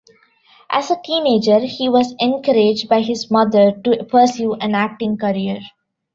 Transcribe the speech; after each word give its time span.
As 0.71 0.89
a 0.89 0.95
teenager, 0.99 1.59
he 1.59 1.87
was 1.87 2.15
encouraged 2.17 2.89
by 2.89 3.01
his 3.01 3.29
mother 3.29 3.71
to 3.83 4.03
pursue 4.05 4.55
an 4.55 4.73
acting 4.73 5.15
career. 5.15 5.59